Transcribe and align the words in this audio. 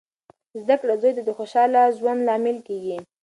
زده 0.61 0.75
کړه 0.81 0.93
زوی 1.01 1.11
ته 1.17 1.21
د 1.25 1.29
خوشخاله 1.37 1.81
ژوند 1.97 2.21
لامل 2.27 2.57
کیږي. 2.67 2.97